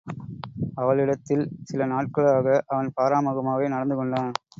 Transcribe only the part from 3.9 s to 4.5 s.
கொண்டான்.